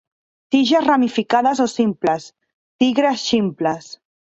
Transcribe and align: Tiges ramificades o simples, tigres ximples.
Tiges 0.53 0.83
ramificades 0.85 1.61
o 1.67 1.67
simples, 1.75 2.27
tigres 2.85 3.29
ximples. 3.31 3.95